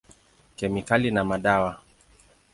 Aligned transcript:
Kemikali 0.57 1.09
na 1.11 1.23
madawa. 1.29 1.71